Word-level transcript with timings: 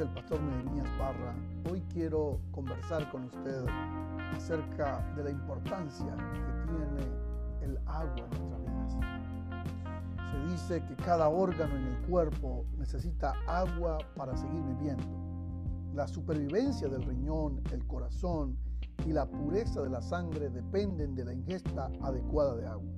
es 0.00 0.06
el 0.06 0.14
pastor 0.14 0.40
Nehemías 0.40 0.88
Parra. 0.98 1.34
Hoy 1.70 1.82
quiero 1.92 2.40
conversar 2.52 3.10
con 3.10 3.24
usted 3.24 3.66
acerca 4.34 5.04
de 5.14 5.24
la 5.24 5.30
importancia 5.30 6.06
que 6.06 6.72
tiene 6.72 7.12
el 7.62 7.78
agua 7.86 8.26
en 8.32 8.48
nuestras 8.48 8.96
vidas. 8.96 9.20
Se 10.30 10.52
dice 10.52 10.86
que 10.86 11.02
cada 11.02 11.28
órgano 11.28 11.76
en 11.76 11.86
el 11.86 11.98
cuerpo 12.08 12.64
necesita 12.78 13.34
agua 13.46 13.98
para 14.16 14.34
seguir 14.36 14.62
viviendo. 14.62 15.04
La 15.94 16.08
supervivencia 16.08 16.88
del 16.88 17.02
riñón, 17.02 17.62
el 17.70 17.86
corazón 17.86 18.56
y 19.04 19.12
la 19.12 19.26
pureza 19.26 19.82
de 19.82 19.90
la 19.90 20.00
sangre 20.00 20.48
dependen 20.48 21.14
de 21.14 21.26
la 21.26 21.34
ingesta 21.34 21.90
adecuada 22.00 22.56
de 22.56 22.66
agua. 22.66 22.90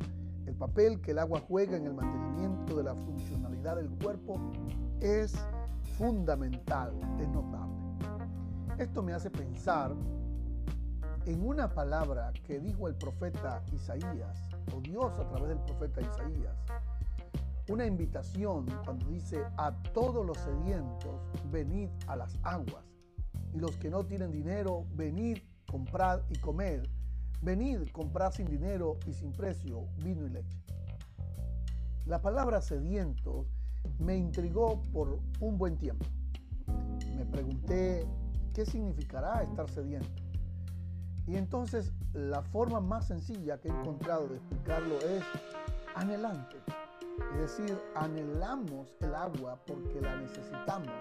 El 0.46 0.54
papel 0.54 1.00
que 1.00 1.10
el 1.10 1.18
agua 1.18 1.40
juega 1.48 1.76
en 1.76 1.86
el 1.86 1.94
mantenimiento 1.94 2.76
de 2.76 2.84
la 2.84 2.94
funcionalidad 2.94 3.76
del 3.76 3.90
cuerpo 3.90 4.38
es 5.00 5.34
fundamental, 5.92 6.92
es 7.20 7.28
notable. 7.28 7.76
Esto 8.78 9.02
me 9.02 9.12
hace 9.12 9.30
pensar 9.30 9.94
en 11.26 11.46
una 11.46 11.72
palabra 11.72 12.32
que 12.44 12.58
dijo 12.58 12.88
el 12.88 12.94
profeta 12.96 13.62
Isaías, 13.72 14.48
o 14.74 14.80
Dios 14.80 15.12
a 15.18 15.28
través 15.28 15.48
del 15.50 15.60
profeta 15.60 16.00
Isaías, 16.00 16.56
una 17.68 17.86
invitación 17.86 18.66
cuando 18.84 19.06
dice 19.08 19.44
a 19.56 19.72
todos 19.92 20.26
los 20.26 20.36
sedientos, 20.38 21.20
venid 21.50 21.88
a 22.08 22.16
las 22.16 22.38
aguas, 22.42 22.84
y 23.54 23.58
los 23.58 23.76
que 23.76 23.90
no 23.90 24.04
tienen 24.04 24.32
dinero, 24.32 24.86
venid, 24.94 25.38
comprad 25.70 26.22
y 26.28 26.38
comed, 26.38 26.82
venid, 27.40 27.88
comprad 27.92 28.32
sin 28.32 28.46
dinero 28.46 28.98
y 29.06 29.12
sin 29.12 29.32
precio 29.32 29.86
vino 29.98 30.26
y 30.26 30.30
leche. 30.30 30.58
La 32.06 32.20
palabra 32.20 32.60
sedientos 32.60 33.46
me 33.98 34.16
intrigó 34.16 34.82
por 34.92 35.18
un 35.40 35.58
buen 35.58 35.76
tiempo. 35.76 36.04
Me 37.16 37.24
pregunté 37.26 38.06
qué 38.54 38.64
significará 38.66 39.42
estar 39.42 39.68
sediento. 39.68 40.22
Y 41.26 41.36
entonces 41.36 41.92
la 42.14 42.42
forma 42.42 42.80
más 42.80 43.06
sencilla 43.06 43.58
que 43.58 43.68
he 43.68 43.70
encontrado 43.70 44.28
de 44.28 44.36
explicarlo 44.36 44.98
es 45.00 45.22
anhelante. 45.94 46.56
Es 47.34 47.56
decir, 47.56 47.78
anhelamos 47.94 48.88
el 49.00 49.14
agua 49.14 49.58
porque 49.66 50.00
la 50.00 50.16
necesitamos. 50.16 50.92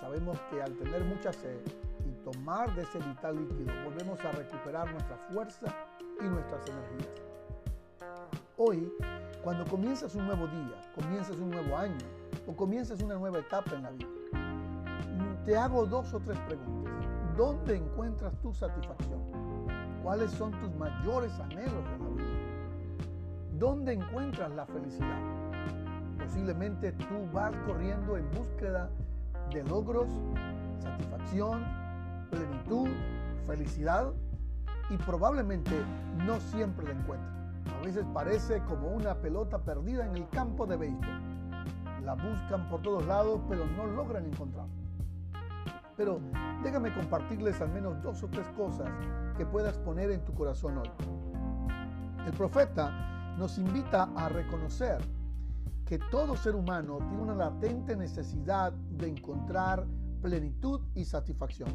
Sabemos 0.00 0.38
que 0.50 0.60
al 0.60 0.76
tener 0.76 1.04
mucha 1.04 1.32
sed 1.32 1.60
y 2.06 2.24
tomar 2.24 2.74
de 2.74 2.82
ese 2.82 2.98
vital 2.98 3.36
líquido, 3.36 3.72
volvemos 3.84 4.18
a 4.20 4.32
recuperar 4.32 4.90
nuestra 4.90 5.16
fuerza 5.30 5.74
y 6.20 6.24
nuestras 6.24 6.66
energías. 6.68 7.22
Hoy 8.56 8.92
cuando 9.44 9.66
comienzas 9.66 10.14
un 10.14 10.24
nuevo 10.26 10.46
día, 10.46 10.74
comienzas 10.94 11.36
un 11.36 11.50
nuevo 11.50 11.76
año 11.76 11.98
o 12.46 12.56
comienzas 12.56 13.02
una 13.02 13.16
nueva 13.16 13.40
etapa 13.40 13.74
en 13.74 13.82
la 13.82 13.90
vida, 13.90 14.08
te 15.44 15.54
hago 15.54 15.84
dos 15.84 16.14
o 16.14 16.20
tres 16.20 16.38
preguntas. 16.48 16.94
¿Dónde 17.36 17.76
encuentras 17.76 18.34
tu 18.40 18.54
satisfacción? 18.54 19.20
¿Cuáles 20.02 20.30
son 20.30 20.50
tus 20.52 20.74
mayores 20.76 21.30
anhelos 21.40 21.84
en 21.94 22.04
la 22.04 22.08
vida? 22.08 22.38
¿Dónde 23.58 23.92
encuentras 23.92 24.50
la 24.52 24.64
felicidad? 24.64 25.20
Posiblemente 26.18 26.92
tú 26.92 27.28
vas 27.34 27.54
corriendo 27.66 28.16
en 28.16 28.30
búsqueda 28.30 28.88
de 29.52 29.62
logros, 29.64 30.08
satisfacción, 30.78 31.62
plenitud, 32.30 32.88
felicidad 33.46 34.10
y 34.88 34.96
probablemente 34.96 35.84
no 36.24 36.40
siempre 36.40 36.86
la 36.86 36.92
encuentras. 36.92 37.43
A 37.72 37.84
veces 37.84 38.04
parece 38.12 38.62
como 38.64 38.88
una 38.88 39.14
pelota 39.14 39.58
perdida 39.58 40.06
en 40.06 40.16
el 40.16 40.28
campo 40.28 40.66
de 40.66 40.76
béisbol. 40.76 41.22
La 42.02 42.14
buscan 42.14 42.68
por 42.68 42.82
todos 42.82 43.06
lados, 43.06 43.40
pero 43.48 43.66
no 43.66 43.86
logran 43.86 44.26
encontrarla. 44.26 44.72
Pero 45.96 46.20
déjame 46.62 46.92
compartirles 46.92 47.60
al 47.60 47.70
menos 47.70 48.02
dos 48.02 48.22
o 48.22 48.28
tres 48.28 48.46
cosas 48.56 48.88
que 49.36 49.46
puedas 49.46 49.78
poner 49.78 50.10
en 50.10 50.24
tu 50.24 50.34
corazón 50.34 50.78
hoy. 50.78 50.90
El 52.26 52.32
profeta 52.32 53.34
nos 53.38 53.58
invita 53.58 54.10
a 54.16 54.28
reconocer 54.28 54.98
que 55.84 55.98
todo 56.10 56.36
ser 56.36 56.54
humano 56.54 56.98
tiene 56.98 57.22
una 57.22 57.34
latente 57.34 57.96
necesidad 57.96 58.72
de 58.72 59.08
encontrar 59.08 59.86
plenitud 60.22 60.80
y 60.94 61.04
satisfacción. 61.04 61.68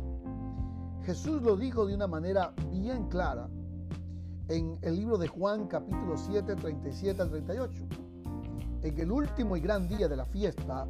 Jesús 1.04 1.42
lo 1.42 1.56
dijo 1.56 1.86
de 1.86 1.96
una 1.96 2.08
manera 2.08 2.54
bien 2.72 3.08
clara 3.08 3.48
en 4.50 4.80
el 4.82 4.96
libro 4.96 5.18
de 5.18 5.28
Juan 5.28 5.68
capítulo 5.68 6.18
7, 6.18 6.56
37 6.56 7.22
al 7.22 7.30
38. 7.30 7.84
En 8.82 9.00
el 9.00 9.12
último 9.12 9.56
y 9.56 9.62
gran 9.62 9.88
día 9.88 10.08
de 10.08 10.18
la 10.18 10.26
fiesta, 10.26 10.88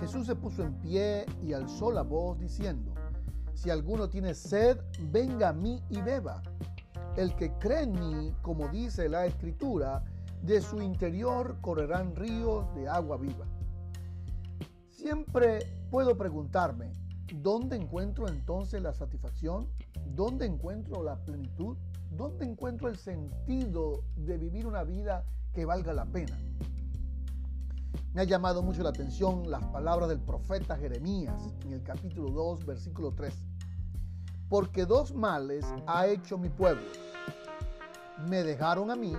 Jesús 0.00 0.26
se 0.26 0.36
puso 0.36 0.62
en 0.62 0.74
pie 0.74 1.24
y 1.42 1.54
alzó 1.54 1.90
la 1.90 2.02
voz 2.02 2.38
diciendo, 2.38 2.92
si 3.54 3.70
alguno 3.70 4.08
tiene 4.08 4.34
sed, 4.34 4.78
venga 5.10 5.48
a 5.48 5.52
mí 5.54 5.82
y 5.88 6.02
beba. 6.02 6.42
El 7.16 7.34
que 7.36 7.52
cree 7.58 7.84
en 7.84 7.92
mí, 7.92 8.34
como 8.42 8.68
dice 8.68 9.08
la 9.08 9.24
escritura, 9.24 10.04
de 10.42 10.60
su 10.60 10.82
interior 10.82 11.56
correrán 11.62 12.14
ríos 12.16 12.66
de 12.74 12.86
agua 12.86 13.16
viva. 13.16 13.46
Siempre 14.90 15.60
puedo 15.90 16.18
preguntarme, 16.18 16.92
¿dónde 17.34 17.76
encuentro 17.76 18.28
entonces 18.28 18.82
la 18.82 18.92
satisfacción? 18.92 19.68
¿Dónde 20.14 20.46
encuentro 20.46 21.02
la 21.02 21.16
plenitud? 21.16 21.76
¿Dónde 22.16 22.44
encuentro 22.44 22.88
el 22.88 22.96
sentido 22.96 24.04
de 24.16 24.36
vivir 24.36 24.66
una 24.66 24.84
vida 24.84 25.24
que 25.54 25.64
valga 25.64 25.94
la 25.94 26.04
pena? 26.04 26.38
Me 28.12 28.20
ha 28.20 28.24
llamado 28.24 28.62
mucho 28.62 28.82
la 28.82 28.90
atención 28.90 29.50
las 29.50 29.64
palabras 29.68 30.10
del 30.10 30.20
profeta 30.20 30.76
Jeremías 30.76 31.40
en 31.64 31.72
el 31.72 31.82
capítulo 31.82 32.28
2, 32.30 32.66
versículo 32.66 33.12
3. 33.12 33.34
Porque 34.50 34.84
dos 34.84 35.14
males 35.14 35.64
ha 35.86 36.06
hecho 36.06 36.36
mi 36.36 36.50
pueblo. 36.50 36.84
Me 38.28 38.44
dejaron 38.44 38.90
a 38.90 38.96
mí 38.96 39.14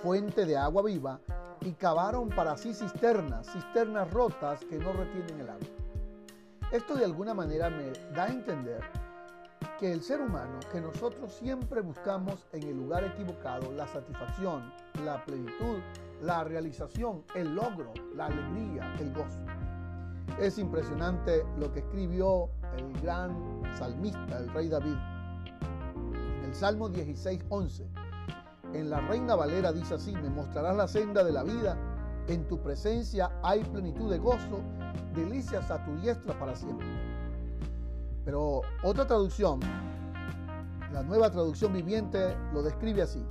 fuente 0.00 0.46
de 0.46 0.56
agua 0.56 0.84
viva 0.84 1.20
y 1.62 1.72
cavaron 1.72 2.28
para 2.28 2.56
sí 2.56 2.72
cisternas, 2.72 3.48
cisternas 3.52 4.08
rotas 4.12 4.60
que 4.66 4.78
no 4.78 4.92
retienen 4.92 5.40
el 5.40 5.50
agua. 5.50 5.66
Esto 6.70 6.94
de 6.94 7.04
alguna 7.04 7.34
manera 7.34 7.70
me 7.70 7.90
da 8.14 8.26
a 8.26 8.32
entender 8.32 8.82
que 9.78 9.92
el 9.92 10.02
ser 10.02 10.20
humano, 10.20 10.58
que 10.72 10.80
nosotros 10.80 11.32
siempre 11.32 11.80
buscamos 11.82 12.46
en 12.52 12.62
el 12.62 12.76
lugar 12.76 13.04
equivocado 13.04 13.70
la 13.72 13.86
satisfacción, 13.86 14.72
la 15.04 15.22
plenitud, 15.24 15.78
la 16.22 16.44
realización, 16.44 17.24
el 17.34 17.54
logro, 17.54 17.92
la 18.14 18.26
alegría, 18.26 18.94
el 18.98 19.12
gozo. 19.12 19.44
Es 20.40 20.58
impresionante 20.58 21.44
lo 21.58 21.72
que 21.72 21.80
escribió 21.80 22.48
el 22.76 23.00
gran 23.02 23.62
salmista, 23.76 24.38
el 24.38 24.48
rey 24.52 24.68
David. 24.68 24.96
El 26.44 26.54
Salmo 26.54 26.88
16, 26.88 27.44
11, 27.48 27.86
en 28.72 28.90
la 28.90 29.00
Reina 29.00 29.34
Valera 29.34 29.72
dice 29.72 29.94
así, 29.94 30.12
me 30.12 30.30
mostrarás 30.30 30.76
la 30.76 30.88
senda 30.88 31.22
de 31.22 31.32
la 31.32 31.42
vida, 31.42 31.76
en 32.28 32.48
tu 32.48 32.62
presencia 32.62 33.30
hay 33.42 33.62
plenitud 33.62 34.10
de 34.10 34.18
gozo, 34.18 34.60
delicias 35.14 35.70
a 35.70 35.84
tu 35.84 35.96
diestra 35.96 36.38
para 36.38 36.56
siempre. 36.56 37.15
Pero 38.26 38.62
otra 38.82 39.06
traducción, 39.06 39.60
la 40.92 41.04
nueva 41.04 41.30
traducción 41.30 41.72
viviente, 41.72 42.36
lo 42.52 42.60
describe 42.60 43.02
así. 43.02 43.24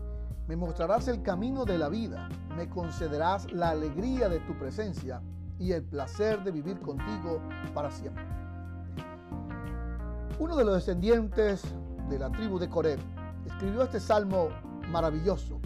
Me 0.47 0.55
mostrarás 0.55 1.09
el 1.09 1.21
camino 1.21 1.65
de 1.65 1.77
la 1.77 1.89
vida, 1.89 2.29
me 2.55 2.69
concederás 2.69 3.51
la 3.51 3.71
alegría 3.71 4.29
de 4.29 4.39
tu 4.39 4.57
presencia 4.57 5.21
y 5.59 5.73
el 5.73 5.83
placer 5.83 6.45
de 6.45 6.51
vivir 6.51 6.79
contigo 6.79 7.41
para 7.73 7.91
siempre. 7.91 8.23
Uno 10.39 10.55
de 10.55 10.63
los 10.63 10.75
descendientes 10.75 11.63
de 12.09 12.17
la 12.17 12.31
tribu 12.31 12.57
de 12.57 12.69
Coreb 12.69 12.99
escribió 13.45 13.83
este 13.83 13.99
salmo 13.99 14.47
maravilloso. 14.87 15.59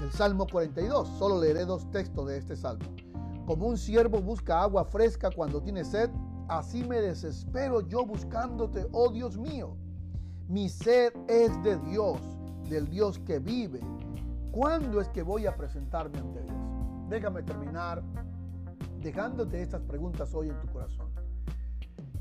El 0.00 0.12
Salmo 0.12 0.46
42, 0.46 1.08
solo 1.18 1.40
leeré 1.40 1.64
dos 1.64 1.90
textos 1.90 2.26
de 2.26 2.36
este 2.36 2.56
salmo. 2.56 2.84
Como 3.46 3.68
un 3.68 3.78
siervo 3.78 4.20
busca 4.20 4.60
agua 4.60 4.84
fresca 4.84 5.30
cuando 5.30 5.62
tiene 5.62 5.82
sed, 5.82 6.10
Así 6.52 6.84
me 6.84 7.00
desespero 7.00 7.80
yo 7.80 8.04
buscándote, 8.04 8.86
oh 8.92 9.10
Dios 9.10 9.38
mío. 9.38 9.74
Mi 10.48 10.68
sed 10.68 11.10
es 11.26 11.50
de 11.62 11.78
Dios, 11.78 12.20
del 12.68 12.90
Dios 12.90 13.18
que 13.20 13.38
vive. 13.38 13.80
¿Cuándo 14.50 15.00
es 15.00 15.08
que 15.08 15.22
voy 15.22 15.46
a 15.46 15.56
presentarme 15.56 16.18
ante 16.18 16.42
Dios? 16.42 16.54
Déjame 17.08 17.42
terminar 17.42 18.02
dejándote 19.00 19.62
estas 19.62 19.80
preguntas 19.80 20.34
hoy 20.34 20.50
en 20.50 20.60
tu 20.60 20.68
corazón 20.68 21.10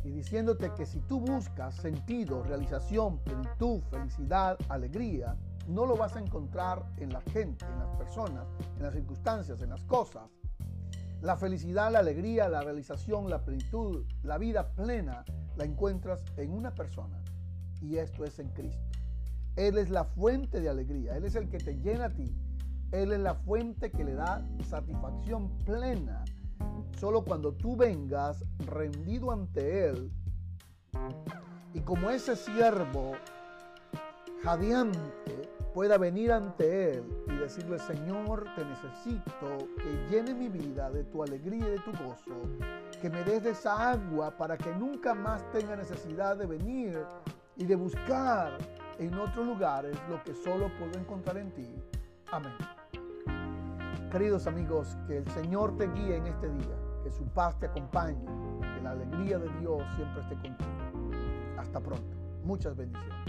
y 0.05 0.11
diciéndote 0.11 0.71
que 0.75 0.85
si 0.85 1.01
tú 1.01 1.19
buscas 1.19 1.75
sentido, 1.75 2.41
realización, 2.41 3.17
plenitud, 3.19 3.81
felicidad, 3.89 4.57
alegría, 4.69 5.35
no 5.67 5.85
lo 5.85 5.97
vas 5.97 6.15
a 6.15 6.21
encontrar 6.21 6.85
en 6.99 7.11
la 7.11 7.19
gente, 7.19 7.65
en 7.65 7.79
las 7.79 7.97
personas, 7.97 8.47
en 8.77 8.83
las 8.83 8.93
circunstancias, 8.93 9.61
en 9.61 9.71
las 9.71 9.83
cosas, 9.83 10.23
la 11.21 11.37
felicidad, 11.37 11.91
la 11.91 11.99
alegría, 11.99 12.49
la 12.49 12.61
realización, 12.61 13.29
la 13.29 13.43
plenitud, 13.43 14.05
la 14.23 14.37
vida 14.37 14.71
plena 14.73 15.23
la 15.55 15.65
encuentras 15.65 16.23
en 16.37 16.51
una 16.51 16.73
persona. 16.73 17.21
Y 17.81 17.97
esto 17.97 18.25
es 18.25 18.39
en 18.39 18.49
Cristo. 18.49 18.83
Él 19.55 19.77
es 19.77 19.89
la 19.89 20.05
fuente 20.05 20.61
de 20.61 20.69
alegría, 20.69 21.15
Él 21.17 21.25
es 21.25 21.35
el 21.35 21.49
que 21.49 21.57
te 21.57 21.75
llena 21.75 22.05
a 22.05 22.09
ti, 22.09 22.33
Él 22.91 23.11
es 23.11 23.19
la 23.19 23.35
fuente 23.35 23.91
que 23.91 24.03
le 24.03 24.13
da 24.13 24.47
satisfacción 24.67 25.49
plena. 25.65 26.23
Solo 26.97 27.23
cuando 27.23 27.53
tú 27.53 27.75
vengas 27.75 28.43
rendido 28.59 29.31
ante 29.31 29.89
Él 29.89 30.11
y 31.73 31.81
como 31.81 32.09
ese 32.09 32.35
siervo 32.35 33.13
jadeante 34.43 35.40
pueda 35.73 35.97
venir 35.97 36.31
ante 36.31 36.95
Él 36.95 37.03
y 37.27 37.35
decirle, 37.37 37.79
Señor, 37.79 38.45
te 38.55 38.65
necesito 38.65 39.67
que 39.77 40.07
llene 40.09 40.33
mi 40.33 40.49
vida 40.49 40.89
de 40.89 41.03
tu 41.05 41.23
alegría 41.23 41.67
y 41.67 41.71
de 41.71 41.79
tu 41.79 41.91
gozo, 41.91 42.31
que 43.01 43.09
me 43.09 43.23
des 43.23 43.43
de 43.43 43.51
esa 43.51 43.91
agua 43.91 44.31
para 44.37 44.57
que 44.57 44.73
nunca 44.75 45.13
más 45.13 45.49
tenga 45.51 45.75
necesidad 45.75 46.37
de 46.37 46.45
venir 46.45 46.99
y 47.55 47.65
de 47.65 47.75
buscar 47.75 48.57
en 48.99 49.13
otros 49.15 49.45
lugares 49.45 49.97
lo 50.09 50.21
que 50.23 50.33
solo 50.33 50.69
puedo 50.77 50.99
encontrar 50.99 51.37
en 51.37 51.51
ti. 51.51 51.69
Amén. 52.31 52.53
Queridos 54.11 54.47
amigos, 54.47 54.97
que 55.07 55.17
el 55.17 55.27
Señor 55.31 55.77
te 55.77 55.87
guíe 55.87 56.17
en 56.17 56.27
este 56.27 56.49
día, 56.49 56.75
que 57.03 57.11
su 57.11 57.23
paz 57.27 57.57
te 57.59 57.67
acompañe, 57.67 58.25
que 58.75 58.81
la 58.81 58.91
alegría 58.91 59.37
de 59.39 59.49
Dios 59.59 59.81
siempre 59.95 60.21
esté 60.21 60.35
contigo. 60.35 60.69
Hasta 61.57 61.79
pronto. 61.79 62.17
Muchas 62.43 62.75
bendiciones. 62.75 63.21